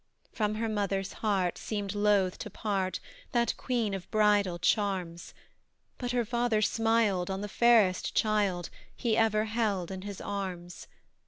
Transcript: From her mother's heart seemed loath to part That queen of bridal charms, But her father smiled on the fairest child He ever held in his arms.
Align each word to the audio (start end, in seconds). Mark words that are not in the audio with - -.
From 0.31 0.55
her 0.55 0.67
mother's 0.67 1.13
heart 1.21 1.59
seemed 1.59 1.93
loath 1.93 2.39
to 2.39 2.49
part 2.49 2.99
That 3.33 3.55
queen 3.55 3.93
of 3.93 4.09
bridal 4.09 4.57
charms, 4.57 5.35
But 5.99 6.09
her 6.09 6.25
father 6.25 6.59
smiled 6.63 7.29
on 7.29 7.41
the 7.41 7.47
fairest 7.47 8.15
child 8.15 8.71
He 8.95 9.15
ever 9.15 9.45
held 9.45 9.91
in 9.91 10.01
his 10.01 10.19
arms. 10.19 10.87